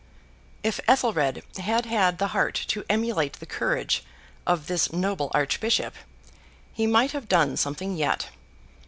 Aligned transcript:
If 0.63 0.79
Ethelred 0.87 1.43
had 1.59 1.85
had 1.85 2.17
the 2.17 2.29
heart 2.29 2.55
to 2.69 2.83
emulate 2.89 3.33
the 3.33 3.45
courage 3.45 4.03
of 4.47 4.65
this 4.65 4.91
noble 4.91 5.29
archbishop, 5.35 5.93
he 6.73 6.87
might 6.87 7.11
have 7.11 7.29
done 7.29 7.55
something 7.55 7.95
yet. 7.95 8.29